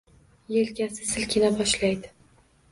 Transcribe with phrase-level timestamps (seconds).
[0.55, 2.15] Yelkasi silkina boshlaydi